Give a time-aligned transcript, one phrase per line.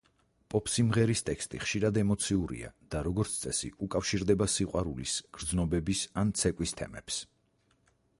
[0.51, 7.21] პოპ სიმღერის ტექსტი ხშირად ემოციურია და როგორც წესი, უკავშირდება სიყვარულის, გრძნობების ან ცეკვის თემებს.